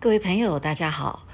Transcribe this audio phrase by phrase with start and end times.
[0.00, 1.26] 各位朋友，大家好，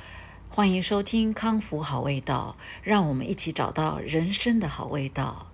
[0.48, 5.46] 欢迎收听康复好味道，让我们一起找到人生的好味道。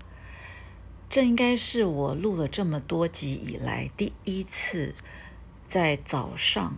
[1.11, 4.95] 这应该是我录了这么多集以来第一次
[5.69, 6.75] 在早上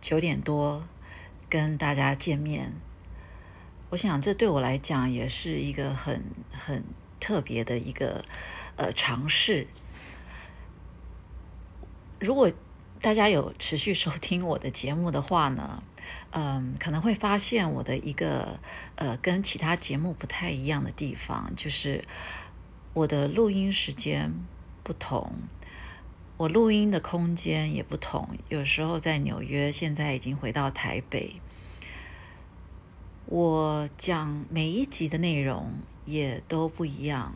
[0.00, 0.84] 九点多
[1.50, 2.72] 跟大家见面。
[3.90, 6.22] 我想这对我来讲也是一个很
[6.52, 6.84] 很
[7.18, 8.24] 特别的一个
[8.76, 9.66] 呃尝试。
[12.20, 12.52] 如果
[13.04, 15.82] 大家有持续收听我的节目的话呢，
[16.30, 18.58] 嗯，可能会发现我的一个
[18.94, 22.02] 呃跟其他节目不太一样的地方，就是
[22.94, 24.32] 我的录音时间
[24.82, 25.34] 不同，
[26.38, 28.26] 我录音的空间也不同。
[28.48, 31.36] 有时候在纽约，现在已经回到台北。
[33.26, 35.74] 我讲每一集的内容
[36.06, 37.34] 也都不一样。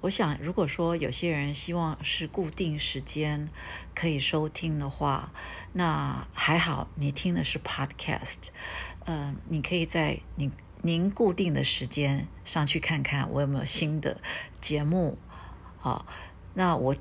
[0.00, 3.48] 我想，如果说有些人希望是固定时间
[3.96, 5.32] 可以收听的话，
[5.72, 8.36] 那还好，你听的是 podcast，
[9.06, 14.20] 嗯，你可以在你您固定的时间上去看看我有没有新的
[14.60, 15.18] 节目。
[15.78, 16.06] 好，
[16.54, 16.94] 那我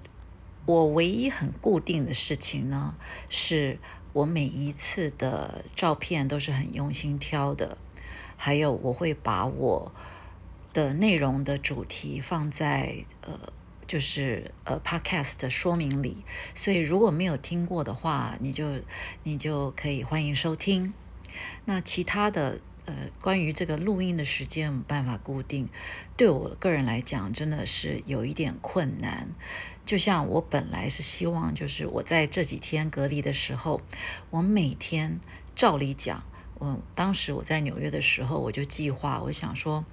[0.66, 2.96] 我唯一很固定的事情呢，
[3.30, 3.78] 是
[4.12, 7.78] 我每一次的照片都是很用心挑的，
[8.36, 9.94] 还有我会把我。
[10.78, 13.52] 的内容的主题放在呃，
[13.88, 16.18] 就是呃，podcast 的说明里，
[16.54, 18.82] 所以如果没有听过的话，你就
[19.24, 20.94] 你就可以欢迎收听。
[21.66, 25.68] 那其他的呃，关于这个录音的时间没办法固定，
[26.16, 29.30] 对我个人来讲真的是有一点困难。
[29.84, 33.82] 就像我本来是希望，就是我在这几天隔离的时候，
[34.30, 35.20] 我每天
[35.56, 36.24] 照理讲，
[36.60, 39.84] 我当时我在纽约的时候，我就计划，我想说。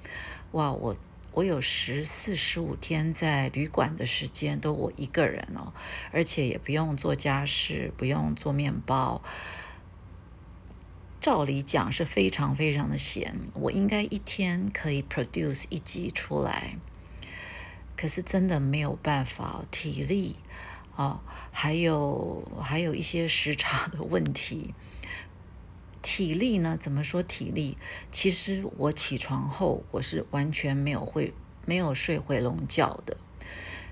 [0.55, 0.97] 哇，我
[1.33, 5.73] 我有十四十五天在旅馆的时间都我一个人哦，
[6.13, 9.21] 而且也不用做家事，不用做面包。
[11.21, 16.77] 照理讲是非常非常的闲，我应该一天可以 produce 一集出来，
[17.97, 20.37] 可是真的没有办法，体力
[20.95, 24.73] 啊，还有还有一些时差的问题。
[26.05, 26.77] 体力呢？
[26.79, 27.79] 怎么说体力？
[28.13, 31.33] 其实我起床后，我是完全没有会
[31.65, 33.17] 没有睡回笼觉的。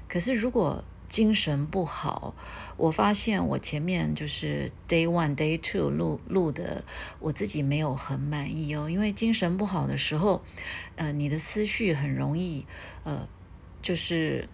[0.07, 2.35] 可是如果精神不好，
[2.77, 6.85] 我发现我前面就是 day one day two 录录的，
[7.19, 8.91] 我自己没有很满意哦。
[8.91, 10.43] 因为精神不好的时候，
[10.97, 12.67] 呃，你的思绪很容易
[13.05, 13.27] 呃，
[13.81, 14.47] 就是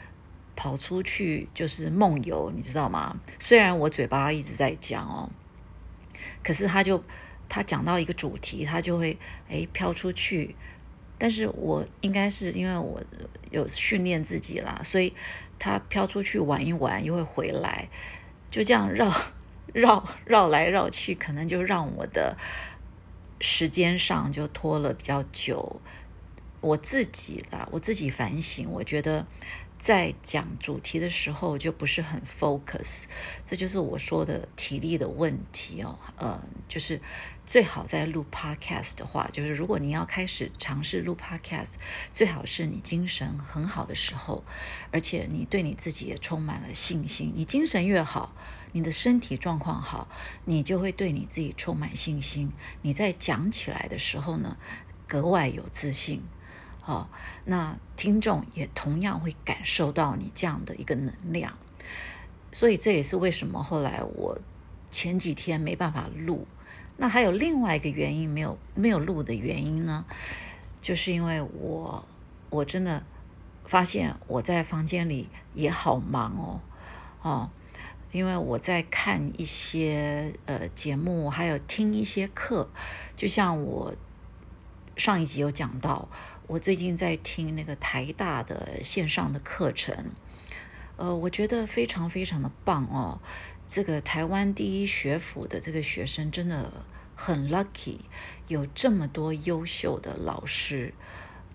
[0.55, 3.19] 跑出去，就是梦游，你知道吗？
[3.41, 5.29] 虽然我嘴巴一直在讲哦，
[6.45, 7.03] 可是他就。
[7.49, 10.55] 他讲到一个主题，他就会哎飘出去，
[11.17, 13.03] 但是我应该是因为我
[13.51, 15.13] 有训练自己啦，所以
[15.59, 17.89] 他飘出去玩一玩又会回来，
[18.49, 19.13] 就这样绕
[19.73, 22.37] 绕绕来绕去，可能就让我的
[23.41, 25.81] 时间上就拖了比较久。
[26.61, 29.27] 我自己啦，我自己反省，我觉得。
[29.79, 33.05] 在讲主题的时候就不是很 focus，
[33.45, 35.99] 这就是我说的体力的问题哦。
[36.17, 37.01] 呃，就是
[37.47, 41.75] 最好在录 podcast 的话，就是如果你要开始尝试录 podcast，
[42.13, 44.45] 最好是你精神很好的时候，
[44.91, 47.33] 而且你对你自己也充满了信心。
[47.37, 48.35] 你精神越好，
[48.73, 50.09] 你的身体状况好，
[50.45, 52.53] 你就会对你自己充满信心。
[52.83, 54.57] 你在讲起来的时候呢，
[55.07, 56.23] 格外有自信。
[56.89, 57.07] 哦，
[57.45, 61.53] 那听众也同样会感受到你这样的一个能量，
[62.51, 64.39] 所以这也是为什么后来我
[64.91, 66.47] 前几天没办法录。
[66.97, 70.07] 那还有另外一个原因没有没有录的原因呢，
[70.81, 72.03] 就是因为我
[72.49, 73.03] 我真的
[73.67, 76.61] 发现我在房间里也好忙哦，
[77.21, 77.51] 哦，
[78.13, 82.71] 因为我在看一些呃节目，还有听一些课，
[83.15, 83.95] 就像我
[84.97, 86.09] 上一集有讲到。
[86.49, 89.95] 我最近在听那个台大的线上的课程，
[90.97, 93.21] 呃，我觉得非常非常的棒哦。
[93.67, 96.73] 这个台湾第一学府的这个学生真的
[97.15, 97.99] 很 lucky，
[98.47, 100.95] 有这么多优秀的老师，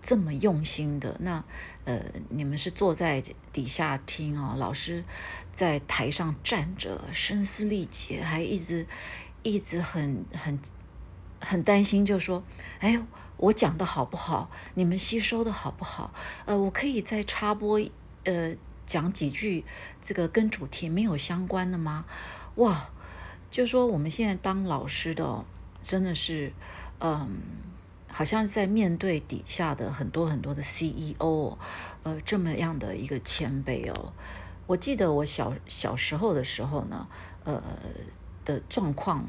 [0.00, 1.16] 这么用心的。
[1.18, 1.44] 那
[1.84, 3.20] 呃，你们是坐在
[3.52, 5.02] 底下听哦，老师
[5.52, 8.86] 在台上站着，声嘶力竭，还一直
[9.42, 10.56] 一直很很
[11.44, 12.42] 很担心，就说
[12.80, 13.00] ：“哎。”
[13.36, 14.48] 我讲的好不好？
[14.74, 16.14] 你们吸收的好不好？
[16.46, 17.80] 呃，我可以再插播，
[18.22, 18.54] 呃，
[18.86, 19.64] 讲几句
[20.00, 22.04] 这个跟主题没有相关的吗？
[22.54, 22.90] 哇，
[23.50, 25.44] 就说我们现在当老师的，
[25.82, 26.52] 真的是，
[27.00, 27.28] 嗯，
[28.08, 31.58] 好像在面对底下的很多很多的 CEO，
[32.04, 34.12] 呃，这么样的一个前辈哦。
[34.68, 37.08] 我记得我小小时候的时候呢，
[37.42, 37.60] 呃
[38.44, 39.26] 的状况。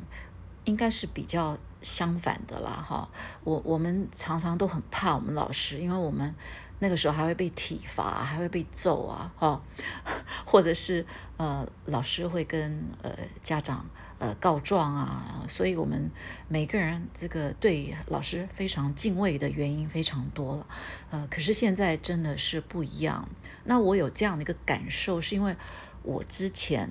[0.65, 1.55] 应该是比较
[1.85, 3.07] 相反的啦，哈。
[3.43, 6.33] 我我们常常都很怕我们老师，因为我们
[6.79, 9.61] 那个时候还会被体罚，还会被揍啊，哈，
[10.45, 11.05] 或者是
[11.37, 13.11] 呃老师会跟呃
[13.43, 13.85] 家长
[14.17, 16.09] 呃告状啊，所以我们
[16.47, 20.67] 每个人这个对老师非常敬畏的原因非常多了，
[21.11, 23.29] 呃，可是现在真的是不一样。
[23.63, 25.55] 那我有这样的一个感受，是因为
[26.01, 26.89] 我之前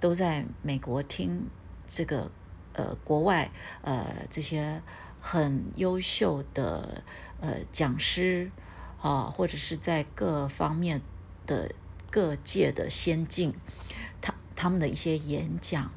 [0.00, 1.46] 都在美国听
[1.86, 2.30] 这个。
[2.72, 3.50] 呃，国外
[3.82, 4.82] 呃这些
[5.20, 7.02] 很优秀的
[7.40, 8.50] 呃讲师
[9.00, 11.00] 啊，或者是在各方面
[11.46, 11.74] 的
[12.10, 13.54] 各界的先进，
[14.20, 15.90] 他他们的一些演讲，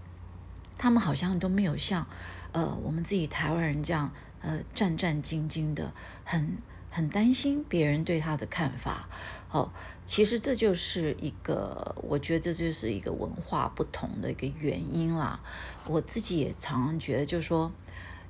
[0.77, 2.07] 他们好像都没有像
[2.51, 4.11] 呃我们自己台湾人这样
[4.41, 5.93] 呃战战兢兢的
[6.23, 6.57] 很。
[6.93, 9.09] 很担心别人对他的看法，
[9.49, 9.71] 哦，
[10.05, 15.41] 其实这就是一个，我觉得这就是一个文化不同的一个原因啦。
[15.87, 17.71] 我自己也常常觉得，就是说，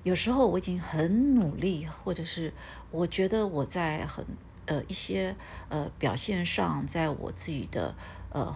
[0.03, 2.53] 有时候我已经很努力，或者是
[2.89, 4.25] 我觉得我在很
[4.65, 5.35] 呃一些
[5.67, 7.93] 呃表现上，在我自己的
[8.29, 8.55] 呃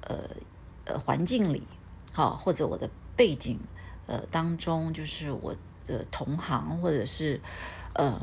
[0.00, 0.16] 呃
[0.86, 1.62] 呃环境里，
[2.14, 3.60] 好，或者我的背景
[4.06, 5.54] 呃当中，就是我
[5.86, 7.42] 的同行，或者是
[7.92, 8.18] 嗯。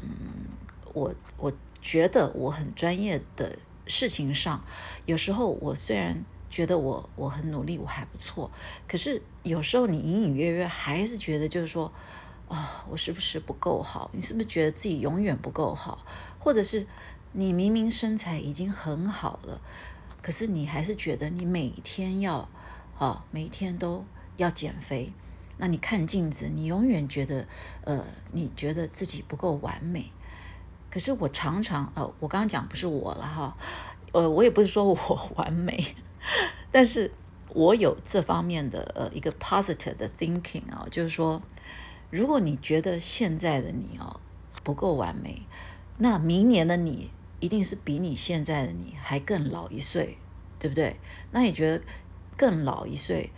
[0.94, 1.52] 我我
[1.82, 3.58] 觉得我很专业的
[3.88, 4.64] 事情上，
[5.06, 8.52] 有时候我虽然觉得我我很努力，我还不错，
[8.88, 11.92] 可是有时候你隐隐约约还是觉得就是说，
[12.48, 14.10] 啊，我是不是不够好？
[14.14, 16.06] 你是不是觉得自己永远不够好？
[16.40, 16.86] 或者是
[17.32, 19.62] 你明明身材已经很好了，
[20.22, 22.50] 可是你还是觉得你每天要
[22.98, 24.06] 啊，每天都
[24.38, 25.14] 要减肥？
[25.58, 27.48] 那你看镜子，你永远觉得
[27.84, 30.12] 呃，你觉得自己不够完美。
[30.92, 33.58] 可是我常常呃，我刚刚讲不是我了哈，
[34.12, 34.96] 呃，我也不是说我
[35.38, 35.96] 完美，
[36.72, 37.12] 但是
[37.50, 41.42] 我有这方面的呃一个 positive 的 thinking 啊，就是说，
[42.10, 44.20] 如果你觉得现在的你哦
[44.64, 45.48] 不够完美，
[45.98, 47.10] 那明年的你
[47.40, 50.18] 一定是比你现在的你还更老一岁，
[50.60, 51.00] 对不对？
[51.32, 51.84] 那你觉得
[52.36, 53.32] 更老一岁？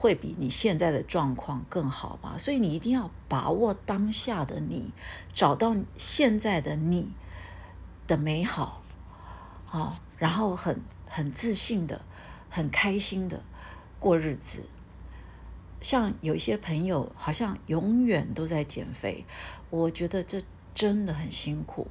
[0.00, 2.38] 会比你现在的状况更好吗？
[2.38, 4.92] 所以你一定要把握当下的你，
[5.34, 7.10] 找到现在的你
[8.06, 8.80] 的美好，
[9.66, 12.02] 好，然后很很自信的、
[12.48, 13.42] 很开心的
[13.98, 14.60] 过日子。
[15.80, 19.24] 像有一些朋友好像永远都在减肥，
[19.70, 20.40] 我觉得这
[20.74, 21.88] 真的很辛苦。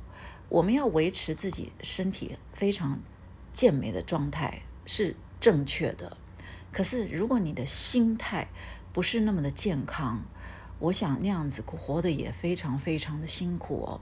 [0.47, 3.01] 我们要维持自己身体非常
[3.51, 6.15] 健美的状态是正确的。
[6.77, 8.49] 可是，如果你的心态
[8.93, 10.23] 不是那么的健康，
[10.77, 13.99] 我想那样子活得也非常非常的辛苦哦。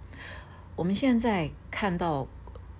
[0.76, 2.28] 我们现在看到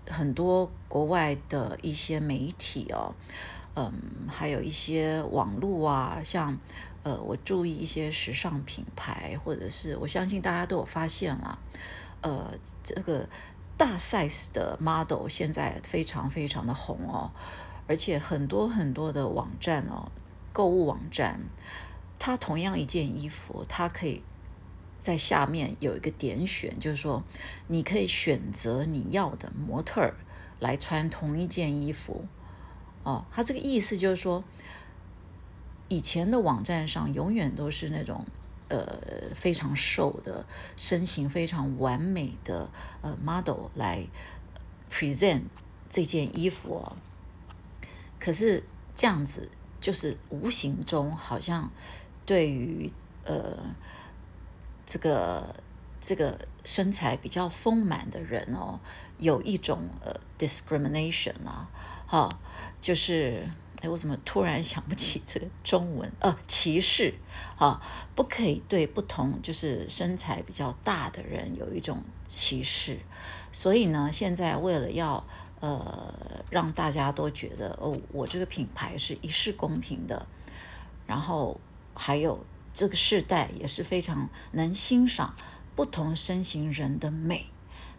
[0.06, 3.16] 很多国外的一些媒体哦，
[3.76, 3.94] 嗯，
[4.28, 6.60] 还有一些网络啊，像
[7.04, 11.58] 呃，我注意一些时尚品牌，或者是我相信大家都有发现了，
[12.20, 12.54] 呃，
[12.84, 13.30] 这个
[13.78, 17.32] 大 size 的 model 现在非常非常的红哦。
[17.88, 20.12] 而且很多很多的网站哦，
[20.52, 21.42] 购物网站，
[22.18, 24.24] 它同样一件衣服，它可以
[25.00, 27.24] 在下面有一个点选，就是说
[27.68, 30.16] 你可以选择你要的模特儿
[30.60, 32.26] 来穿同一件衣服。
[33.04, 34.44] 哦，它这个意思就是说，
[35.90, 38.26] 以前的网站上永远都是那种
[38.68, 39.00] 呃
[39.36, 42.72] 非常瘦的身形非常完美的
[43.02, 44.08] 呃 model 来
[44.92, 45.44] present
[45.88, 46.94] 这件衣服。
[48.26, 48.64] 可是
[48.96, 51.70] 这样子，就是无形中好像
[52.26, 52.92] 对于
[53.24, 53.56] 呃
[54.84, 55.56] 这个
[56.02, 58.80] 这个身材比较丰满的人哦，
[59.20, 61.70] 有一种呃 discrimination 啊，
[62.08, 62.40] 哈，
[62.82, 63.48] 就是
[63.82, 66.12] 哎，我怎么突然想不起这个中文？
[66.20, 67.14] 呃，歧视
[67.60, 67.80] 啊，
[68.16, 72.98] 不可以对不同就是身材比较大的人有一种歧视。
[73.52, 75.24] 所以呢，现在为了要
[75.66, 80.28] 呃，让大家都觉得哦，我这个品牌是一视公平的，
[81.08, 81.60] 然后
[81.96, 85.34] 还有这个世代也是非常能欣赏
[85.76, 87.48] 不同身形人的美，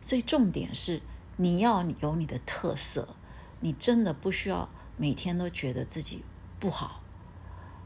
[0.01, 1.03] 所以重点是
[1.37, 3.17] 你要有你的特色，
[3.59, 6.23] 你真的不需要每天都觉得自己
[6.61, 7.03] 不好，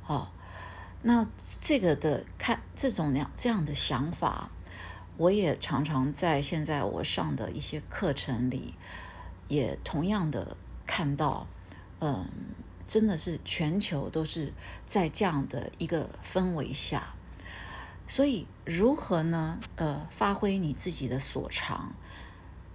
[0.03, 0.31] 好，
[1.01, 1.27] 那
[1.63, 4.51] 这个的看这种样这样的想法，
[5.17, 8.75] 我也常常在现在我上的一些课程里。
[9.51, 11.47] 也同样的看到，
[11.99, 12.25] 嗯，
[12.87, 14.53] 真的是全球都是
[14.87, 17.15] 在这样的一个氛围下，
[18.07, 19.59] 所以如何呢？
[19.75, 21.93] 呃，发挥你自己的所长，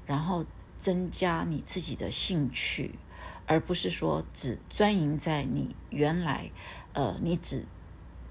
[0.05, 0.45] 然后
[0.77, 2.99] 增加你自己的兴趣，
[3.47, 6.51] 而不是说只专营在你原来，
[6.93, 7.65] 呃，你只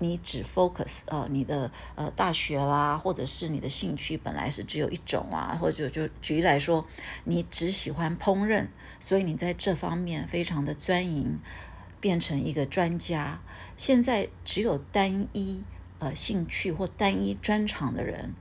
[0.04, 6.86] 你只 focus 呃你的呃大学啦，或者是你的兴趣本来是只有一种啊，或者就举例来说，
[7.24, 8.66] 你只喜欢烹饪，
[9.00, 11.40] 所以你在这方面非常的专营，
[12.00, 13.40] 变成一个专家。
[13.76, 15.64] 现在只有单一
[15.98, 18.34] 呃兴趣或单一专长的人，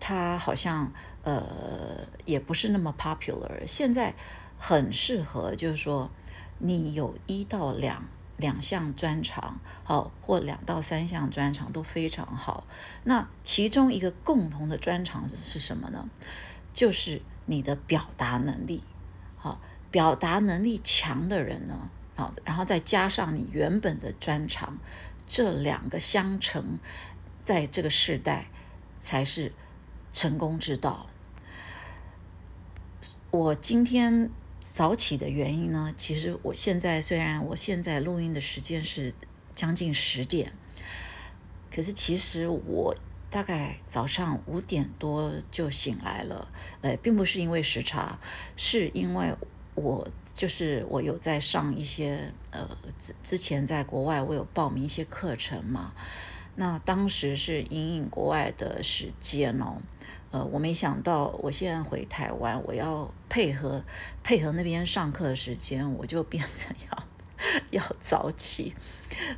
[0.00, 0.92] 他好像
[1.22, 3.66] 呃也不是那么 popular。
[3.66, 4.14] 现在
[4.58, 6.10] 很适合，就是说
[6.58, 8.08] 你有一到两。
[8.38, 12.64] 两项专长，好，或两到三项专长都非常好。
[13.04, 16.08] 那其中一个共同的专长是什么呢？
[16.72, 18.82] 就是你的表达能力。
[19.36, 24.78] 好，表达能力强的人呢，好，然后再加上你原本的专长，
[25.26, 26.78] 这两个相乘，
[27.42, 28.46] 在这个时代
[29.00, 29.52] 才是
[30.12, 31.06] 成功之道。
[33.30, 34.30] 我今天。
[34.78, 35.92] 早起的原因呢？
[35.96, 39.12] 其实我现在虽然我现在录音的时间是
[39.52, 40.52] 将近十点，
[41.68, 42.94] 可是其实我
[43.28, 46.46] 大概早上五点多就醒来了。
[46.80, 48.20] 呃，并不是因为时差，
[48.56, 49.34] 是因为
[49.74, 55.92] 我就是我有在上一些呃之之前在国外我有报名一些课程嘛。
[56.60, 59.80] 那当时是隐隐国外的时间哦。
[60.32, 63.84] 呃，我没想到，我现在回台湾，我要配合
[64.24, 67.04] 配合那边上课的时间，我就变成要
[67.70, 68.74] 要早起。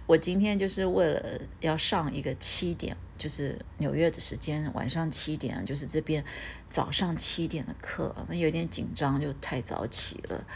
[0.07, 6.25] 我今天就是为了要上一个七点，就是纽约的时间，晚上七点，就是这边
[6.71, 10.47] 早上七点的课，那有点紧张，就太早起了。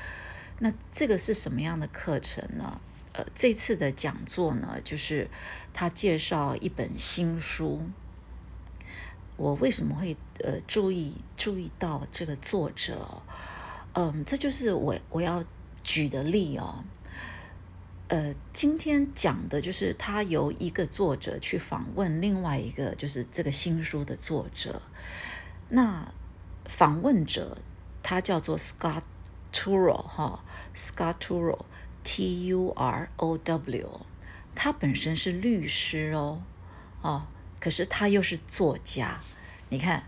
[0.60, 2.80] 那这个是什么样的课程呢？
[3.14, 5.30] 呃，这次的讲座呢，就是
[5.72, 7.80] 他介绍一本新书。
[9.36, 13.22] 我为什么会呃注意注意到这个作者？
[13.94, 15.44] 嗯，这就是我我要
[15.82, 16.84] 举的例哦。
[18.08, 24.82] 呃，今天讲的就是他由一个作者去访问另外一个，就是这个新书的作者。
[25.68, 26.12] 那
[26.66, 27.58] 访问者
[28.02, 29.02] 他叫做 Scott
[29.52, 30.44] Turo 哈
[30.76, 31.14] ，Scott
[32.04, 34.00] T U R O W，
[34.54, 36.42] 他本身是律师哦，
[37.00, 37.26] 哦。
[37.58, 39.20] 可是他又是作家，
[39.70, 40.04] 你看，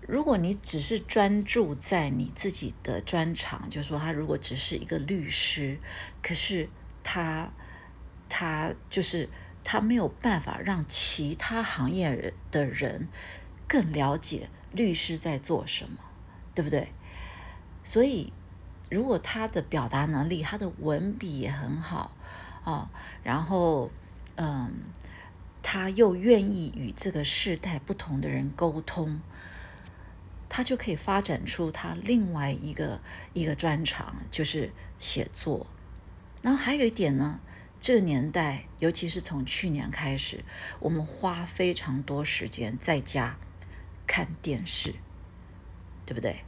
[0.00, 5.78] 如果你只是专注在你自己的专长，就是说他如果只是一个律师，
[6.20, 6.68] 可是
[7.04, 7.52] 他
[8.28, 9.28] 他就是
[9.62, 13.06] 他没有办法让其他行业的人
[13.68, 15.98] 更了解律师在做什么，
[16.52, 16.88] 对不对？
[17.84, 18.32] 所以，
[18.90, 22.14] 如果他的表达能力，他的文笔也很好
[22.64, 22.90] 啊，
[23.22, 23.90] 然后
[24.36, 24.72] 嗯。
[25.62, 29.20] 他又愿意与这个世代不同的人沟通，
[30.48, 32.98] 他就可以发展出他另外一个
[33.34, 35.66] 一个专长，就是写作。
[36.40, 37.40] 然后还有一点呢，
[37.78, 40.42] 这个年代，尤其是从去年开始，
[40.80, 43.36] 我们花非常多时间在家
[44.06, 44.94] 看电视，
[46.06, 46.42] 对不对？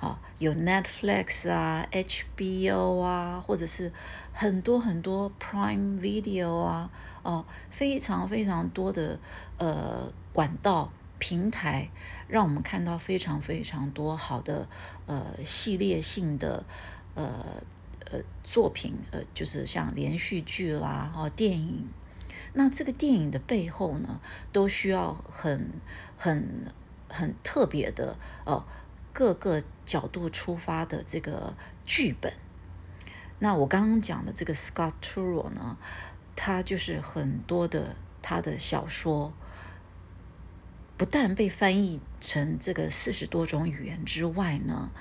[0.00, 3.92] 好，有 Netflix 啊，HBO 啊，或者是
[4.32, 6.88] 很多很多 Prime Video 啊，
[7.24, 9.18] 哦，非常非常多的
[9.56, 11.90] 呃管道平台，
[12.28, 14.68] 让我们看到非常非常多好的
[15.06, 16.64] 呃系列性的
[17.16, 17.60] 呃
[18.08, 21.88] 呃作品，呃，就是像连续剧啦，哦，电影。
[22.52, 24.20] 那这个电影的背后呢，
[24.52, 25.72] 都需要很
[26.16, 26.66] 很
[27.08, 28.64] 很特别的哦。
[29.18, 32.34] 各个角度出发的这个剧本，
[33.40, 35.76] 那我刚刚讲的这个 Scott Turow 呢，
[36.36, 39.32] 他就是很多的他的小说，
[40.96, 44.92] 不但被翻译成这个四十多种语言之外呢，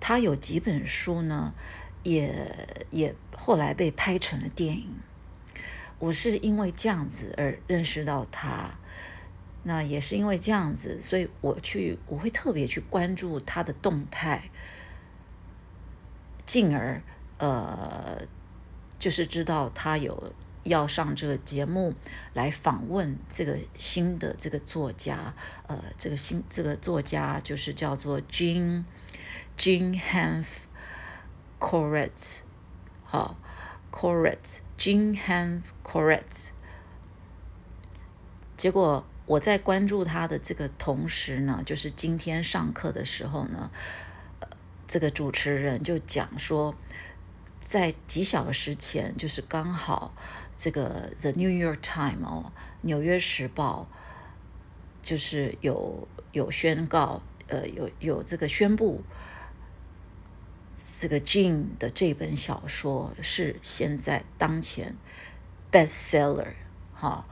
[0.00, 1.54] 他有几本书呢，
[2.02, 4.96] 也也后来被拍成了电影。
[5.98, 8.72] 我是因为这样子而认识到他。
[9.64, 14.50] 那也是因为这样子，所以我去我会特别去关注他的动态，
[16.44, 17.00] 进而
[17.38, 18.26] 呃，
[18.98, 20.32] 就是知道他有
[20.64, 21.94] 要上这个节目
[22.34, 25.32] 来访问这个新的这个作家，
[25.68, 28.82] 呃，这个新这个作家就是叫做 Jean
[29.56, 30.46] Jean Hanf
[31.60, 32.40] Coretz，
[33.04, 33.36] 好
[33.92, 36.48] ，Coretz Jean Hanf Coretz，
[38.56, 39.06] 结果。
[39.26, 43.70] 我在关注他的这个同时呢，就是今天上课的时候呢，
[44.40, 44.48] 呃
[44.86, 46.74] 这个主持人就讲说，
[47.60, 50.14] 在几小时前，就是刚好
[50.56, 52.52] 这个《The New York Times》哦，
[52.82, 53.88] 《纽约时报》
[55.08, 59.02] 就是有有宣告，呃，有有这个宣布，
[61.00, 64.96] 这个 Jean 的这本小说是现在当前
[65.70, 66.54] bestseller。
[66.94, 67.26] 哈，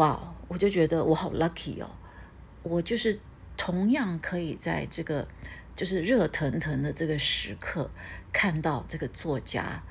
[0.00, 1.90] 哇，我就觉得我好 lucky 哦，
[2.62, 3.20] 我就是
[3.58, 5.28] 同样可以在这个
[5.76, 7.90] 就是热腾腾的这个时刻
[8.32, 9.82] 看到这个作家，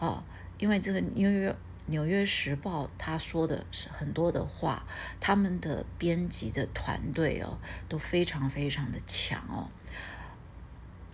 [0.00, 0.24] 啊，
[0.58, 1.54] 因为这个纽约
[1.86, 4.84] 纽约时报他说的是很多的话，
[5.20, 9.70] 他们的编辑的团队哦都非常非常的强哦。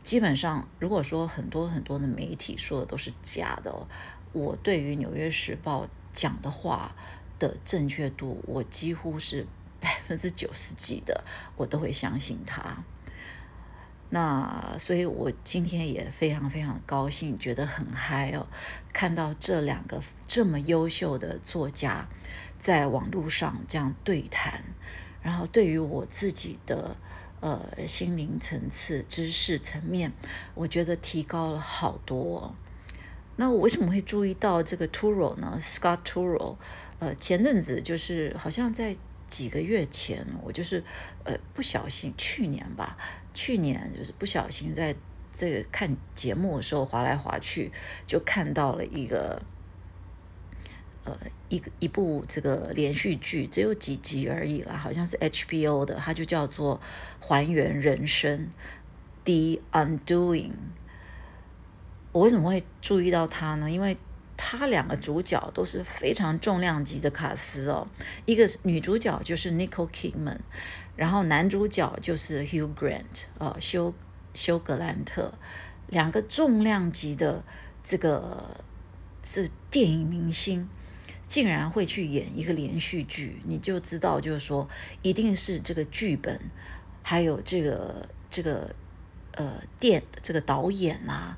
[0.03, 3.87] 基本上，如果说很多很多的媒体说的都是假的，
[4.33, 6.97] 我对于《纽约时报》讲的话
[7.41, 9.45] 的正确度，我几乎是
[9.81, 11.25] 百分之九十几的，
[11.57, 12.85] 我都会相信他。
[14.11, 18.47] 那所以，我今天也非常非常高兴，觉得很嗨哦，
[18.93, 22.07] 看到这两个这么优秀的作家
[22.61, 24.63] 在网络上这样对谈，
[25.21, 26.97] 然后对于我自己的。
[27.43, 30.13] 呃，心灵层次、知识层面，
[30.55, 32.55] 我觉得提高了好多。
[33.41, 36.57] 那我为什么会注意到这个 Turo 呢？Scott Turo，
[36.99, 38.95] 呃，前阵子就是好像在
[39.29, 40.85] 几个月前，我就是
[41.25, 42.99] 呃不小心，去年吧，
[43.33, 44.95] 去年就是不小心在
[45.33, 47.73] 这个看节目的时候划来划去，
[48.07, 49.41] 就看到了一个。
[51.03, 51.17] 呃，
[51.49, 56.79] 一个一部这个连续剧只有几集而已啦，好像是 HBO 的，它就叫做
[57.27, 58.51] 《还原人生》
[59.25, 60.53] The Undoing。
[62.13, 63.71] 我为什么会注意到他呢？
[63.71, 63.97] 因为
[64.37, 67.87] 他两个主角都是非常重量级的卡司哦，
[68.27, 70.39] 一个女主角就是 Nicole Kidman，
[70.97, 73.95] 然后男主角就是 Hugh Grant，呃，休
[74.35, 75.35] 休格兰特，
[75.89, 77.45] 两个重量级的
[77.85, 78.65] 这个
[79.23, 80.69] 是电影明星。
[81.29, 84.69] 竟然会去演一个连续剧，你就知道，就是说，
[85.01, 86.41] 一定是这个剧本，
[87.05, 88.75] 还有这个这个
[89.35, 91.37] 呃电这个导演呐，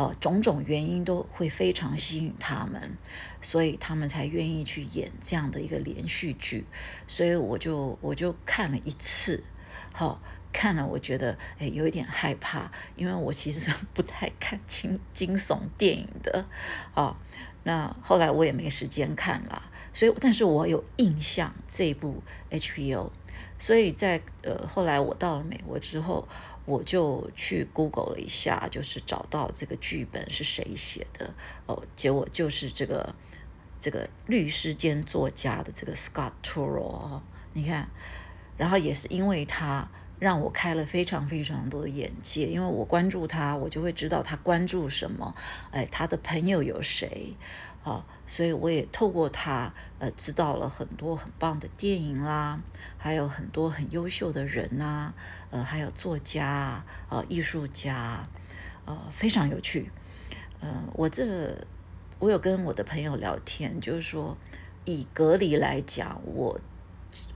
[0.00, 2.96] 呃种种原因都会非常吸引他们，
[3.42, 6.64] 所以他们才愿意去演这样的一个连续剧。
[7.06, 9.44] 所以我就我就看了一次，
[9.92, 16.46] 好看了，我觉得哎有一点害怕，因为我其实 不太看惊惊悚电影的
[16.94, 17.16] 啊。
[17.62, 23.10] 那后来我也没时间看了，所以但是我有印象这部 HBO，
[23.58, 26.26] 所以在呃后来我到了美国之后，
[26.64, 31.34] 我就去 Google 了一下，就是找到这个剧本是谁写的
[31.66, 33.14] 哦，结果就是这个
[33.80, 37.88] 这个律师兼作家的这个 Scott Turo 哦，你看，
[38.56, 39.88] 然后也是因为他。
[40.20, 45.34] 让我开了非常非常多的眼界，因为我关注他，我就会知道他关注什么，
[45.70, 47.34] 哎，他的朋友有谁，
[47.82, 52.62] 啊，所以我也透过他，呃，知道了很多很棒的电影啦，
[52.96, 55.12] 还有很多很优秀的人呐，
[55.50, 58.28] 呃，还有作家啊，艺术家，
[58.84, 59.90] 呃，非常有趣。
[60.60, 61.66] 嗯，我这
[62.20, 64.38] 我有跟我的朋友聊天，就是说
[64.84, 66.60] 以隔离来讲，我。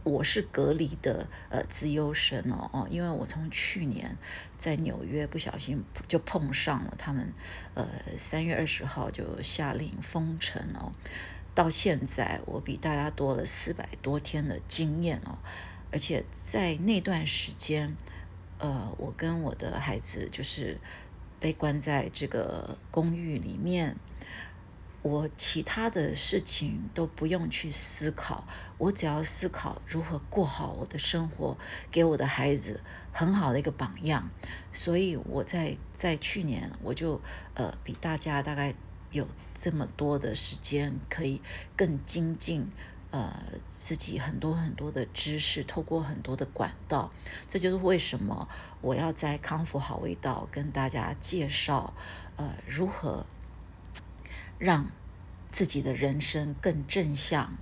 [0.03, 4.17] 我是隔离的呃自优生哦哦，因为我从去年
[4.59, 7.33] 在纽约不小心就碰上了他们，
[7.75, 10.93] 呃三月二十号就下令封城哦，
[11.55, 15.39] 到现在我比大家多了四百多天的经验哦，
[15.91, 17.97] 而且在那段时间，
[18.59, 20.79] 呃我跟我的孩子就是
[21.41, 23.97] 被关在这个公寓里面。
[25.05, 28.47] 我其他的事情都不用去思考，
[28.79, 31.59] 我只要思考如何过好我的生活，
[31.91, 32.81] 给我的孩子
[33.13, 34.31] 很好的一个榜样。
[34.73, 37.21] 所以我在在去年我就
[37.53, 38.75] 呃比大家大概
[39.11, 41.43] 有这么多的时间，可以
[41.77, 42.67] 更精进
[43.11, 47.13] 呃自己很多很多的知识，透过很多的管道。
[47.47, 48.49] 这就是为什么
[48.81, 51.93] 我要在康复好味道跟大家介绍
[52.37, 53.27] 呃如何。
[54.59, 54.91] 让
[55.51, 57.57] 自己的人生更正向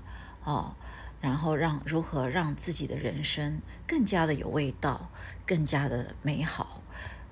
[0.45, 0.77] 哦，
[1.21, 5.11] 然后让如何让自己的人生更加的有味道，
[5.47, 6.83] 更加的美好，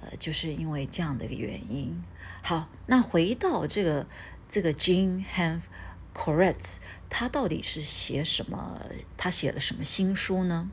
[0.01, 2.03] 呃，就是因为这样的一个原因。
[2.43, 4.07] 好，那回到这个
[4.49, 5.61] 这个 Jean Han
[6.15, 8.81] Corretz，他到底是写什么？
[9.17, 10.71] 他写了什么新书呢？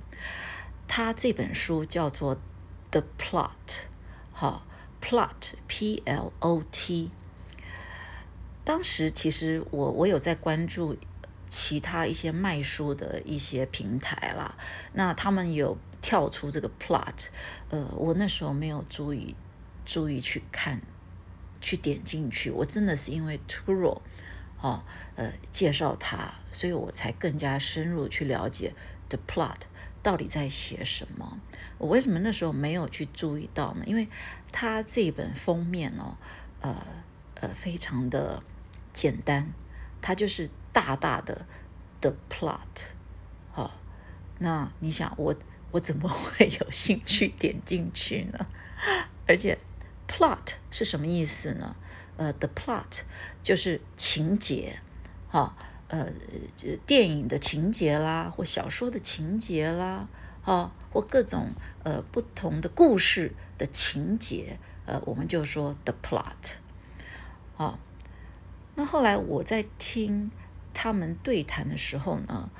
[0.87, 2.35] 他这本书叫做
[2.91, 3.49] 《The Plot》，
[4.31, 4.65] 好
[5.01, 7.11] ，Plot，P L O T。
[8.67, 10.97] 当时其实我我有在关注
[11.47, 14.57] 其他一些卖书的一些平台啦，
[14.91, 17.27] 那他们有跳出这个 plot，
[17.69, 19.33] 呃，我那时候没有注意
[19.85, 20.81] 注意去看，
[21.61, 24.01] 去点进去，我真的是因为 Turo，
[24.59, 24.83] 哦，
[25.15, 28.73] 呃，介绍他，所以我才更加深入去了解
[29.07, 29.61] the plot
[30.03, 31.39] 到底在写什么。
[31.77, 33.85] 我为什么那时候没有去注意到呢？
[33.85, 34.09] 因为
[34.51, 36.17] 他这本封面哦，
[36.59, 36.85] 呃
[37.35, 38.43] 呃，非常的。
[38.97, 39.53] 简单，
[40.01, 41.45] 它就是大大的
[42.01, 42.87] The Plot，
[43.51, 43.71] 好，
[44.39, 45.35] 那你想我
[45.69, 48.47] 我怎么会有兴趣点进去呢？
[49.27, 49.59] 而且
[50.07, 51.75] Plot 是什么意思呢？
[52.17, 53.01] 呃，The Plot
[53.43, 54.79] 就是情节，
[55.29, 55.55] 哈，
[55.89, 56.11] 呃，
[56.87, 60.07] 电影的情节啦，或小说的情节啦，
[60.41, 61.51] 哈，或各种
[61.83, 64.57] 呃不同的故事的情节，
[64.87, 66.55] 呃，我们就说 The Plot，
[67.55, 67.77] 好。
[68.79, 70.29] 那后来我在听
[70.71, 72.51] 他们对谈的时候呢，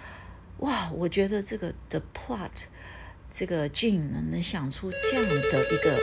[0.58, 2.64] 哇，我觉得这个 The plot，
[3.30, 6.00] 这个 Jane 呢能想出这样的一个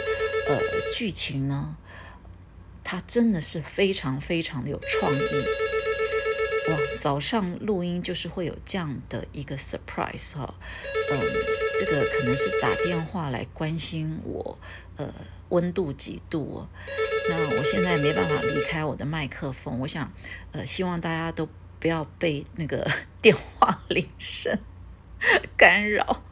[0.49, 0.61] 呃
[0.93, 1.77] 剧情呢，
[2.85, 5.64] 他真的是非常非常的有创意。
[6.69, 10.55] 哇，早上录音就是会有这样的一个 surprise 哈，
[11.11, 11.21] 嗯，
[11.79, 14.59] 这个可能是打电话来关心我，
[14.97, 15.13] 呃，
[15.51, 16.69] 温度几度哦。
[17.29, 20.11] 那我现在没办法离开我的麦克风，我想，
[20.53, 21.47] 呃，希望大家都
[21.79, 24.59] 不要被那个 电话铃声
[25.59, 26.23] 干扰。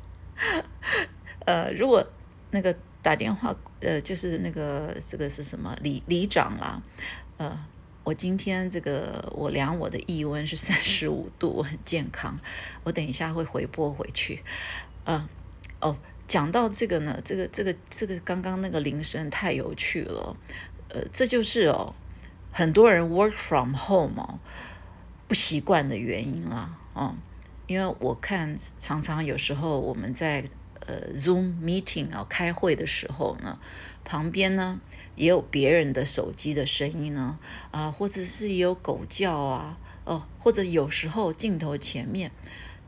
[1.44, 2.06] 呃，如果
[2.50, 6.80] 那个打电话，呃，就是那个这个是什么里里长啦，
[7.36, 7.66] 呃，
[8.04, 12.38] 我今天这个我量我的腋温是三十五度，我很健康，
[12.82, 14.42] 我等一下会回拨回去。
[15.04, 15.28] 嗯，
[15.80, 20.36] 哦，讲到这个呢，这个这个这个刚刚那个铃声太有趣了。
[20.88, 21.94] 呃，这就是哦，
[22.50, 24.38] 很多人 work from home 哦
[25.28, 27.14] 不习惯的原因啦，哦，
[27.66, 30.44] 因为我看常常有时候我们在
[30.86, 33.58] 呃 Zoom meeting 啊开会的时候呢，
[34.04, 34.80] 旁边呢
[35.14, 37.38] 也有别人的手机的声音呢，
[37.70, 42.30] 啊，或者是也有狗叫啊，哦，或者有时候镜头前面，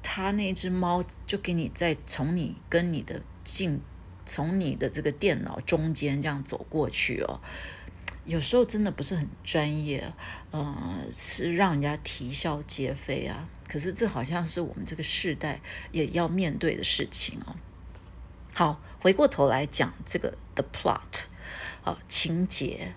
[0.03, 3.81] 他那只猫就给你在从你跟你的镜，
[4.27, 7.41] 从你的这个电脑中间这样走过去哦。
[8.25, 10.11] 有时候真的不是很专业，
[10.51, 13.47] 嗯，是让人家啼笑皆非啊。
[13.69, 15.61] 可是这好像是我们这个世代
[15.93, 17.55] 也要面对的事情哦。
[18.57, 21.25] 好，回过头来讲这个 the plot，
[21.83, 22.95] 啊，情节。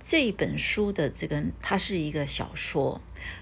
[0.00, 3.00] 这本书的这个它是一个小说，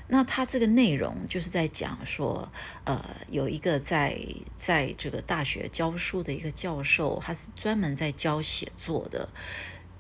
[0.09, 2.53] 那它这个内容就是在讲说，
[2.85, 4.19] 呃，有一个在
[4.59, 9.27] 在这个大学教书的一个教授，他是专门在教写作的。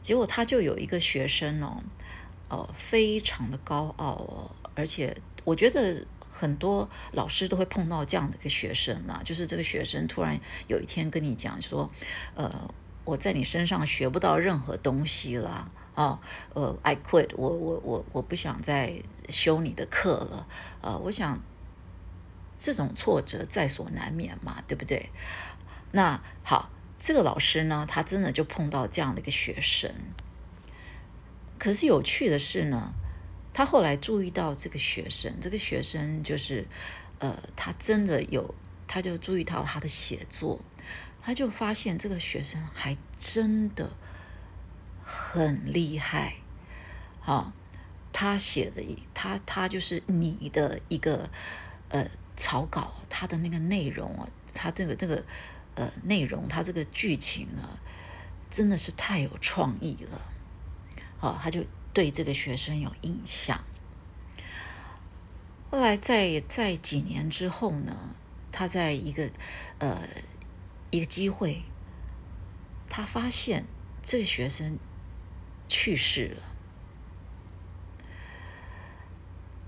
[0.02, 1.82] 结果他就有一个学生哦，
[2.48, 6.04] 呃，非常的高傲哦，而且我觉得
[6.38, 11.90] 很多老师都会碰到这样的一个学生啊，就是这个学生突然有一天跟你讲说，
[12.34, 16.20] 呃，我在你身上学不到任何东西了啊，
[16.54, 20.46] 呃，I quit，我我我我不想再修你的课了，
[20.82, 21.40] 呃，我想
[22.58, 25.10] 这种挫折在所难免嘛，对不对？
[25.92, 26.70] 那好。
[26.98, 29.92] 这个老师呢，他真的就碰到这样的一个学生。
[31.58, 32.94] 可是有趣的是呢，
[33.56, 36.66] 他后来注意到这个学生，这个学生就是，
[37.20, 38.54] 呃，他真的有，
[38.86, 40.60] 他就注意到他的写作，
[41.22, 43.92] 他就发现这个学生还真的
[45.02, 46.34] 很厉害。
[47.20, 47.50] 好，
[48.12, 48.82] 他写的，
[49.14, 51.30] 他他就是你的一个
[51.88, 55.24] 呃草稿，他的那个内容啊，他这个这个。
[55.78, 57.78] 呃，内容他这个剧情呢，
[58.50, 60.20] 真的是太有创意了，
[61.20, 61.62] 哦，他就
[61.96, 63.64] 对这个学生有印象。
[65.70, 68.14] 后来在在几年之后呢，
[68.52, 69.30] 他在一个
[69.78, 70.02] 呃
[70.90, 71.62] 一个机会，
[72.90, 73.64] 他发现
[74.02, 74.78] 这个学生
[75.66, 76.42] 去世了。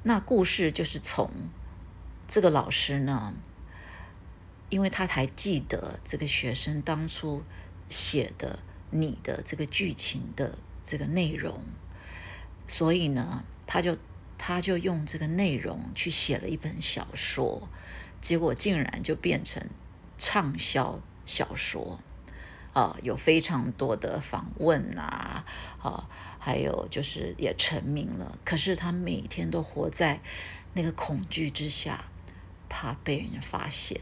[0.03, 1.31] 那故事就是从
[2.27, 3.33] 这个老师呢。
[4.71, 7.43] 因为他还记得这个学生当初
[7.89, 8.59] 写的
[8.91, 11.63] 你的这个剧情的这个内容，
[12.69, 13.97] 所以呢，他就
[14.37, 17.69] 他就用这个内容去写了一本小说，
[18.21, 19.67] 结果竟然就变成
[20.17, 21.99] 畅销小说
[22.73, 22.97] 啊！
[23.03, 25.45] 有非常多的访问啊，
[25.83, 28.39] 啊，还有就是也成名了。
[28.45, 30.21] 可是他每天都活在
[30.75, 32.05] 那个恐惧之下，
[32.69, 34.01] 怕被人发现。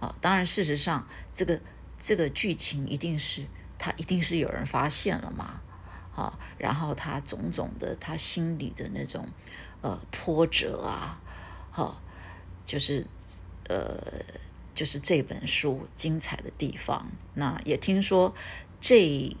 [0.00, 1.60] 啊，当然，事实上，这个
[1.98, 3.46] 这个剧情一定是
[3.78, 5.60] 他一定是有人发现了嘛，
[6.20, 9.26] 啊，然后他种种的他心里的那种
[9.80, 11.18] 呃波折啊，
[11.72, 12.00] 哈，
[12.66, 13.06] 就是
[13.68, 13.98] 呃
[14.74, 17.10] 就是这本书精彩的地方。
[17.34, 18.34] 那也听说
[18.80, 19.34] 这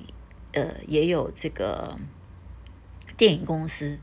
[0.52, 1.98] 呃也有这个
[3.16, 3.98] 电影公司。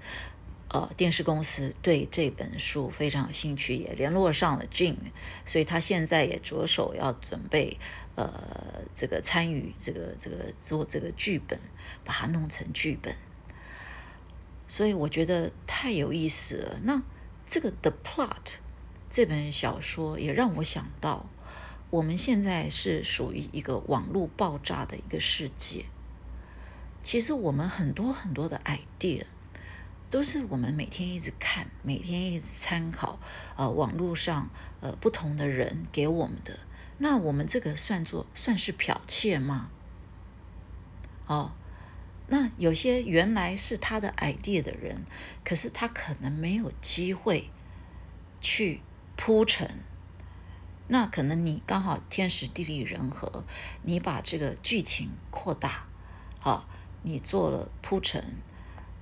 [0.69, 4.97] 呃，电视公司对这本书非常有兴趣，也联络上了 Jane，
[5.45, 7.77] 所以他现在也着手要准备，
[8.15, 11.57] 呃，这个参与这个这个做这个剧本，
[12.03, 13.15] 把它弄成剧本。
[14.67, 16.79] 所以我觉得太有意思了。
[16.83, 17.01] 那
[17.47, 18.55] 这个 The Plot
[19.09, 21.29] 这本小说也让我想到，
[21.89, 25.85] 我们现在是属于一个网络爆炸的一个世界。
[27.01, 29.23] 其实我们很多很多的 idea
[30.09, 33.19] 都是我们每天一直看、每天一直参考，
[33.55, 34.49] 呃，网络上
[34.81, 36.59] 呃不同的人给我们的。
[36.97, 39.69] 那我们这个算作算是剽窃吗？
[41.27, 41.51] 哦，
[42.27, 45.05] 那有些原来是他的 idea 的人，
[45.43, 47.49] 可是他可能没有机会
[48.39, 48.81] 去
[49.15, 49.79] 铺陈。
[50.87, 53.43] 那可能你刚好天时地利人和，
[53.83, 55.85] 你把这个剧情扩大，
[56.39, 56.65] 好，
[57.03, 58.23] 你做了铺陈，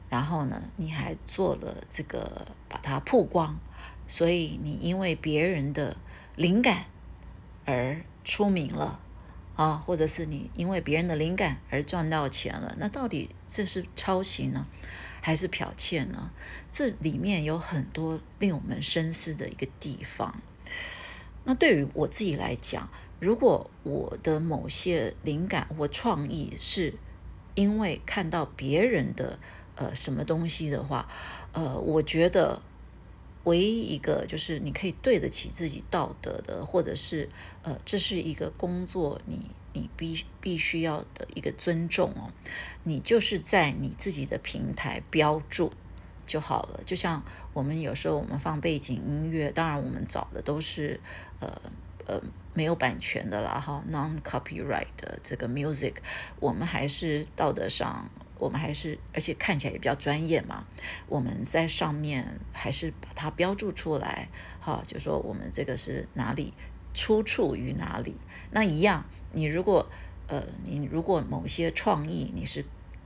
[0.09, 3.57] 然后呢，你还做了这个把它曝光，
[4.07, 5.97] 所以你因为别人的
[6.35, 6.85] 灵感
[7.65, 8.99] 而出名了。
[9.55, 14.67] 啊，或者是你因为别人的灵感而赚到钱了，那到底这是抄袭呢，
[15.21, 16.29] 还是剽窃呢？
[16.73, 20.41] 这里面有很多令我们深思的一个地方。
[21.45, 22.89] 那对于我自己来讲，
[23.21, 26.93] 如果我的某些灵感或创意是
[27.53, 29.39] 因为看到别人的
[29.75, 31.07] 呃什么东西的话，
[31.53, 32.61] 呃，我觉得。
[33.45, 37.29] 唯一一个就是你可以对得起自己道德的，或者是
[37.61, 42.33] 呃，这是一个工作，你你必必须要的一个尊重哦。
[42.81, 45.71] 你就是在你自己的平台标注
[46.25, 46.81] 就好了。
[46.87, 50.99] 就像我们有时候我们放背景音乐，当然我们找的都是
[51.39, 51.61] 呃
[52.07, 52.19] 呃
[52.55, 55.93] 没有版权的啦哈，non copyright 的这个 music，
[56.39, 58.09] 我们还是道德上。
[58.45, 60.67] 我们还是，而且看起来也比较专业嘛。
[61.07, 64.29] 我们在上面还是把它标注出来，
[64.61, 66.53] 哈，就说我们这个是哪里
[66.93, 68.15] 出处于哪里。
[68.51, 69.03] 那一样，
[69.33, 69.89] 你如果
[70.27, 72.63] 呃，你如果某些创意你是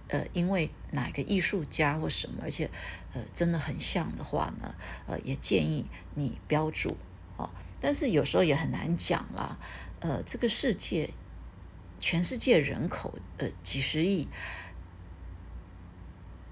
[0.09, 2.69] 呃，因为哪个艺术家或什么，而且
[3.13, 4.75] 呃真的很像的话呢，
[5.07, 6.97] 呃，也建议你标注
[7.37, 7.49] 哦。
[7.79, 9.57] 但是有时候也很难讲啦，
[10.01, 11.11] 呃，这个世界，
[11.99, 14.27] 全世界人口呃几十亿。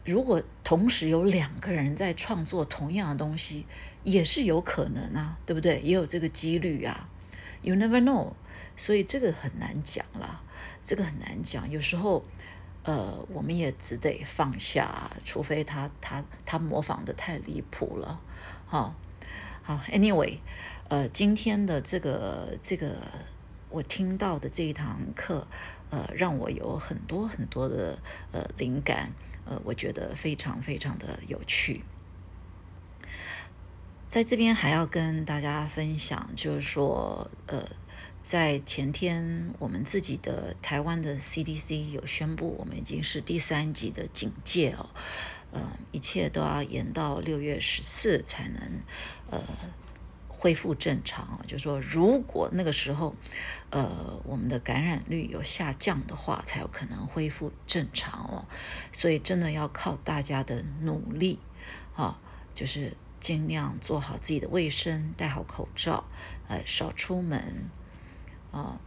[0.08, 3.65] 如果同时有两个人在创作同样的东西，
[4.04, 5.82] 也是有可能啊，对不对？
[5.82, 7.10] 也有这个几率啊
[7.62, 8.32] ，You never know，
[8.78, 10.41] 所以这个很难讲啦，
[10.82, 11.70] 这个很难讲。
[11.70, 12.24] 有时候，
[12.84, 18.22] 呃，我们也只得放下，除非他他他模仿的太离谱了，
[18.65, 18.96] 好，
[19.62, 20.38] 好，Anyway，
[20.88, 22.96] 呃，今天的这个这个
[23.70, 25.46] 我听到的这一堂课，
[25.89, 28.00] 呃，让我有很多很多的
[28.32, 29.12] 呃灵感。
[29.47, 31.81] 呃，我觉得非常非常的有趣。
[34.10, 37.67] 在这边还要跟大家分享，就是说，呃，
[38.23, 44.89] 在前天我们自己的台湾的 CDC 有宣布，我们已经是第三级的警戒哦，
[45.51, 48.81] 呃，一切都要延到六月十四才能，
[49.31, 49.41] 呃。
[50.39, 53.15] 恢复正常就是说，如果那个时候，
[53.71, 58.45] 呃，我们的感染率有下降的话，才有可能恢复正常哦。
[58.91, 61.39] 所以真的要靠大家的努力
[61.95, 62.19] 啊，
[62.54, 66.06] 就是尽量做好自己的卫生，戴好口罩，
[66.47, 67.69] 呃，少出门
[68.52, 68.80] 啊。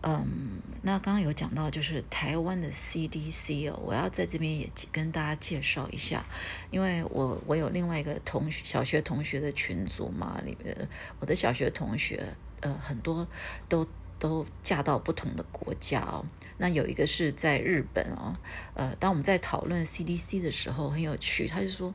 [0.00, 6.24] 嗯，那刚刚有讲到，就是台湾的 CDC 哦，我要在这边也跟大家介绍一下，
[6.70, 13.26] 因为我我有另外一个同学小学同学的群组嘛，里面我的小学同学呃很多
[13.68, 13.84] 都
[14.20, 16.24] 都嫁到不同的国家哦，
[16.58, 18.36] 那有一个是在日本哦，
[18.74, 21.92] 呃，当我们在讨论 CDC 的时候很有趣，他就说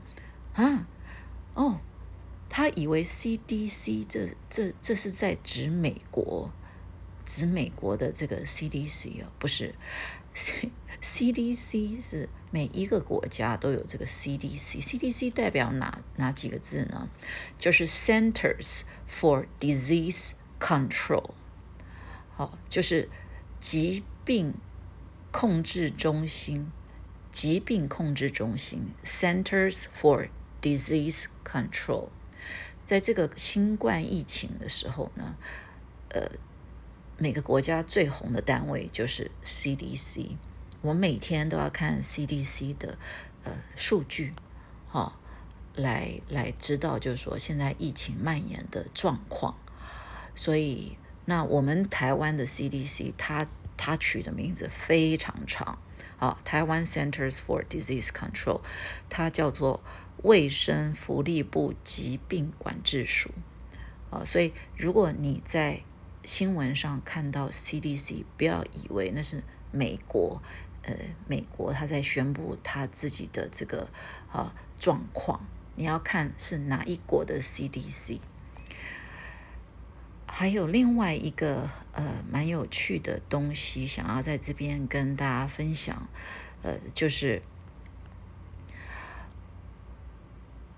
[0.55, 0.85] 啊，
[1.53, 1.79] 哦，
[2.49, 6.51] 他以为 CDC 这这这是在指美国。
[7.25, 9.75] 指美国的这个 CDC 哦，不是
[11.01, 17.09] ，CDC 是每一个国家都有这个 CDC，CDC 代表哪哪几个字呢？
[17.57, 21.31] 就是 Centers for Disease Control，
[22.31, 23.09] 好，就是
[23.59, 24.53] 疾病
[25.31, 26.71] 控制中心，
[27.31, 30.29] 疾病控制中心 Centers for
[30.61, 32.09] Disease Control，
[32.83, 35.37] 在这个新冠疫情的时候呢，
[36.09, 36.31] 呃。
[37.17, 40.37] 每个国家最红的单位就是 CDC，
[40.81, 42.97] 我每天都要看 CDC 的
[43.43, 44.33] 呃数据，
[44.89, 45.19] 哈，
[45.75, 49.55] 来来知道就是说现在疫情蔓延的状况。
[50.35, 53.47] 所以那我们台湾的 CDC，它
[53.77, 55.77] 它取的名字非常长，
[56.17, 58.61] 啊，台湾 Centers for Disease Control，
[59.09, 59.83] 它叫做
[60.23, 63.29] 卫生福利部疾病管制署，
[64.09, 65.83] 啊，所以如果你在
[66.25, 70.41] 新闻上看到 CDC，不要以为那是美国，
[70.83, 70.93] 呃，
[71.27, 73.89] 美国他在宣布他自己的这个
[74.31, 78.19] 啊状况，你要看是哪一国的 CDC。
[80.25, 86.07] 还有另外一个呃蛮有趣的东西，想要在这边跟大家分享，
[86.63, 87.41] 呃，就是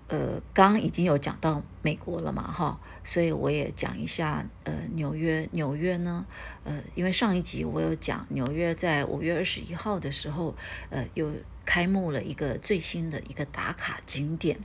[0.08, 5.48] 呃刚已经有讲到美国了嘛，哈，所以我也讲一下呃纽约。
[5.52, 6.24] 纽约呢，
[6.64, 10.54] 呃，因为上一集我有讲纽约在五月二十一号的时候，
[10.90, 11.32] 呃，又
[11.64, 14.58] 开幕了一个最新的一个打卡景点。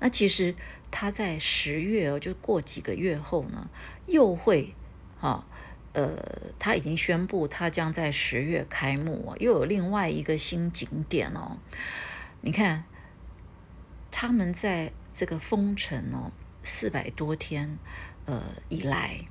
[0.00, 0.54] 那其实
[0.90, 3.70] 他在十月哦，就过几个月后呢，
[4.06, 4.74] 又会，
[5.20, 5.46] 啊，
[5.94, 6.14] 呃，
[6.58, 11.56] 他已经宣布他将在十月开幕，又有另外一个新景点哦。
[12.42, 12.84] 你看，
[14.12, 16.30] 他们在这个封城哦
[16.62, 17.78] 四百多天，
[18.26, 19.24] 呃以来，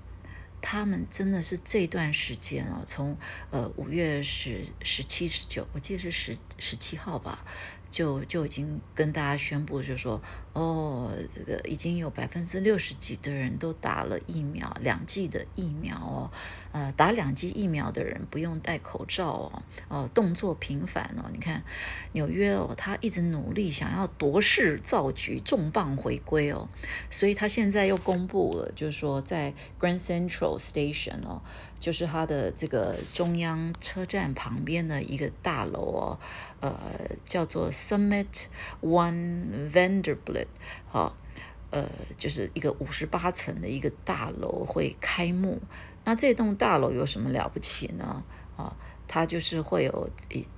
[0.62, 3.15] 他们真的是这段时间哦，从
[3.52, 7.46] 呃五月十十七十九，我记得是十十七号吧。
[7.91, 10.22] 就就已经跟大家宣布，就是说
[10.53, 16.31] 哦，这个已经有百分之六十几的人都打了疫苗，两剂的疫苗哦，
[16.71, 21.63] 呃，打两剂疫苗的人不用戴口罩哦，哦，动作频繁哦，你看
[22.13, 26.67] 纽约哦，他一直努力想要夺势造局，重磅回归哦，
[27.09, 31.41] 所以他现在又公布了，就是说在 Grand Central Station 哦，
[31.79, 36.19] 就是他的这个中央车站旁边的一个大楼哦，
[36.59, 36.73] 呃，
[37.25, 37.69] 叫做。
[37.71, 38.45] Summit
[38.81, 40.40] One Vanderbilt，
[40.89, 41.15] 好，
[41.69, 45.60] 呃，就是一个五十八层的一个大楼会开幕。
[46.04, 48.23] 那这栋大楼有什么了不起呢？
[48.58, 48.75] 啊，
[49.08, 50.10] 它就是会有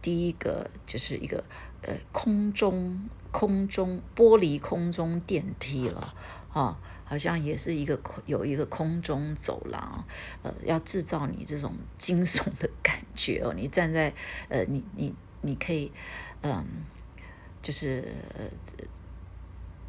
[0.02, 1.43] 第一个就是一个
[1.82, 6.13] 呃空中空中玻璃空中电梯了，
[6.52, 10.06] 啊，好像也是一个空有一个空中走廊，
[10.41, 13.54] 呃，要制造你这种 惊悚的感觉哦。
[13.56, 14.13] 你站在
[14.50, 15.91] 呃，你你你可以
[16.41, 16.65] 嗯。
[17.62, 18.04] 就是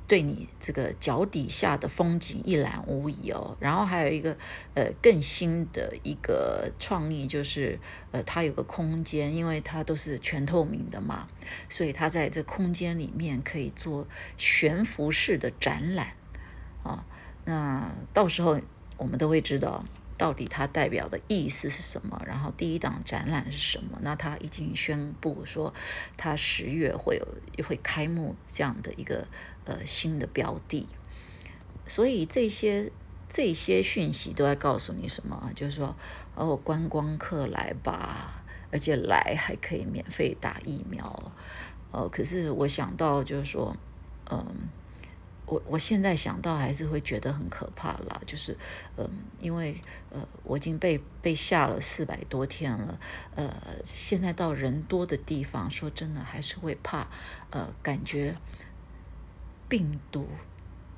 [0.07, 3.57] 对你这个脚底下的风景一览无遗哦。
[3.61, 4.37] 然后还有一个
[4.75, 7.79] 呃更新的一个创意，就是
[8.11, 11.29] 呃它有个空间，因为它都是全透明的嘛，
[11.69, 16.09] 所以它在这空间里面可以做悬浮式的展览
[16.83, 17.07] 啊。
[17.45, 18.61] 那到时候
[18.97, 19.85] 我们都会知道。
[20.25, 22.23] 到底它代表的意思是什么？
[22.27, 23.99] 然后第一档展览是什么？
[24.01, 25.75] 那他已经宣布说，
[26.17, 27.29] 他十月会有
[27.63, 29.29] 会开幕这样的一个
[29.67, 30.89] 呃新的标的。
[31.87, 32.91] 所以这些
[33.29, 35.51] 这些讯息都在告诉你什么？
[35.55, 35.95] 就是说，
[36.35, 41.33] 哦，观光客来吧，而且来还可以免费打疫苗。
[41.93, 43.77] 呃，可是我想到就是说，
[44.31, 44.71] 嗯。
[45.47, 48.57] 我我现在想到还是会觉得很可怕啦，就是，
[48.97, 49.07] 嗯，
[49.39, 49.77] 因为
[50.09, 52.99] 呃，我已经被被吓了四百多天了，
[53.35, 53.55] 呃，
[53.85, 57.09] 现在到人多的地方，说真的还是会怕，
[57.51, 58.37] 呃，感觉
[59.69, 60.27] 病毒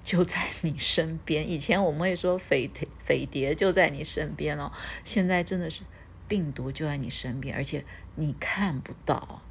[0.05, 1.51] 就在你身边。
[1.51, 4.71] 以前我们会说匪谍匪谍就在你身边哦，
[5.05, 5.83] 现在真的是
[6.29, 9.43] 病毒就在你身边，而且你看不到，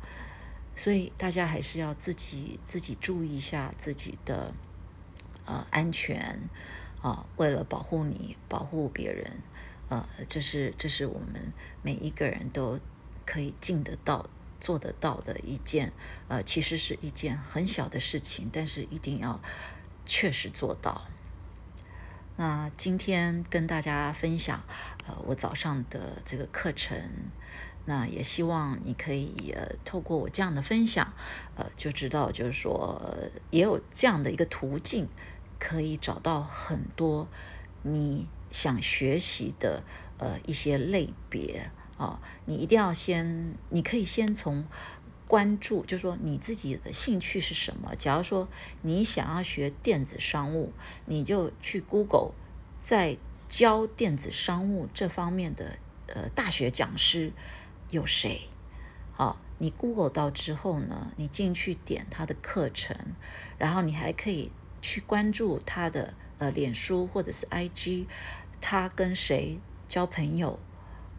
[0.73, 4.53] 所以大家还是要自己自己注意一下自己的。
[5.45, 6.39] 呃，安全
[7.01, 9.31] 啊，为了保护你，保护别人，
[9.89, 11.53] 呃，这是这是我们
[11.83, 12.79] 每一个人都
[13.25, 14.27] 可以尽得到、
[14.59, 15.93] 做得到的一件，
[16.27, 19.39] 呃，其实是一件很小的事情，但是一定要
[20.05, 21.05] 确实做到。
[22.37, 24.63] 那今天跟大家分享，
[25.07, 26.99] 呃，我早上的这个课程，
[27.85, 31.13] 那也希望你可以呃，透过我这样的分享，
[31.55, 32.99] 呃，就知道就是说，
[33.51, 35.07] 也有这样的一个途径。
[35.59, 37.27] 可以找到很多
[37.83, 39.83] 你想学习的
[40.17, 44.65] 呃一些类别啊，你一定要先，你可以先从
[45.27, 47.95] 关注，就说你自己的兴趣是什么。
[47.95, 48.47] 假如说
[48.81, 50.73] 你想要学电子商务，
[51.05, 52.31] 你就去 Google，
[52.79, 57.33] 在教电子商务这方面的呃大学讲师
[57.89, 58.49] 有谁？
[59.13, 62.95] 好，你 Google 到之后呢，你进去点他的课程，
[63.57, 64.51] 然后你还可以。
[64.85, 68.05] 去关注他的呃脸书或者是 IG，
[68.61, 70.59] 他跟谁交朋友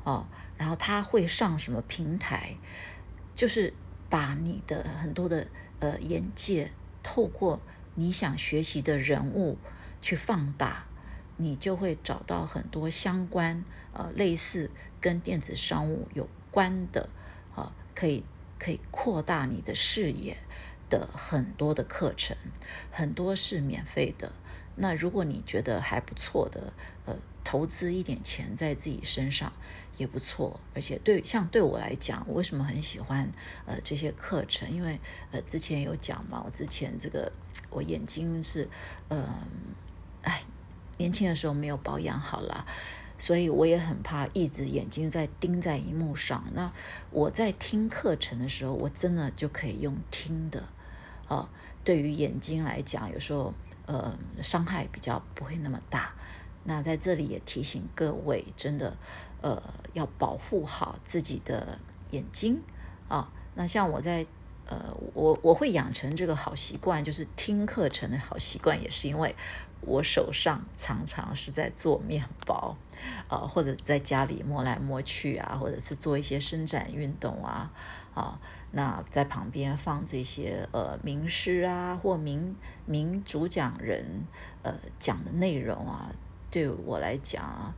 [0.05, 2.55] 哦，然后他会上什么平台，
[3.35, 3.75] 就是
[4.09, 5.49] 把你的很多的
[5.81, 6.71] 呃眼界
[7.03, 7.61] 透过
[7.97, 9.59] 你想学习的人物
[10.01, 10.87] 去放大，
[11.37, 17.11] 你就会找到很多相关呃类似跟电子商务有关的
[17.57, 18.23] 啊，可以
[18.61, 20.37] 可以扩大你的视野。
[20.89, 22.37] 的很多的课程，
[22.91, 24.33] 很多是免费的。
[24.77, 26.73] 那如果你觉得还不错的，
[27.07, 29.53] 呃，投资一点钱在自己身上
[29.97, 30.61] 也不错。
[30.75, 33.31] 而且对像对我来讲，我为什么很喜欢
[33.65, 34.71] 呃这些课程？
[34.71, 37.33] 因为呃之前有讲嘛，我之前这个
[37.71, 38.69] 我眼睛是
[39.09, 39.27] 呃，
[40.23, 40.43] 哎，
[40.99, 42.67] 年轻的时候没有保养好了，
[43.19, 46.45] 所以我也很怕一直眼睛在盯在荧幕上。
[46.53, 46.71] 那
[47.11, 50.69] 我在听课程的时候，我真的就可以用听的，
[51.29, 51.49] 哦，
[51.85, 53.53] 对于眼睛来讲，有时候
[53.87, 56.15] 呃伤害比较不会那么大。
[56.65, 58.97] 那在这里也提醒各位，真的
[59.41, 59.63] 呃
[59.93, 61.79] 要保护好自己的
[62.11, 62.61] 眼睛
[63.09, 63.33] 啊。
[63.55, 64.27] 那像我在。
[64.69, 69.33] 呃，我我会养成这个好习惯，就是听课程的好习惯，也是因为
[69.87, 72.77] 我手上常常是在做面包，
[73.29, 77.73] 呃，或者在家里摸来摸去啊，或者是做一些伸展运动啊，
[78.15, 78.39] 啊，
[78.73, 84.05] 那在旁边放这些呃名师啊或名名主讲人
[84.63, 86.11] 呃讲的内容啊，
[86.51, 87.75] 对我来讲啊。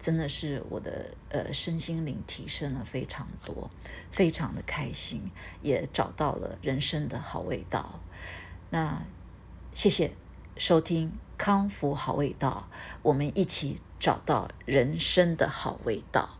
[0.00, 3.68] 真的是我的呃身心灵提升了非常多，
[4.12, 5.28] 非常的开心，
[5.60, 7.98] 也找到了人生的好味道。
[8.70, 9.02] 那
[9.72, 10.12] 谢谢
[10.56, 12.68] 收听康复好味道，
[13.02, 16.37] 我们一起找到人生的好味道。